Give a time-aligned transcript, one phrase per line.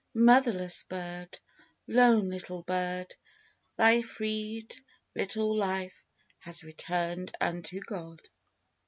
[0.15, 1.37] Motherless bird,
[1.85, 3.13] Lone little bird,
[3.77, 4.75] Thy freed
[5.15, 5.93] little life
[6.39, 8.19] has returned unto God.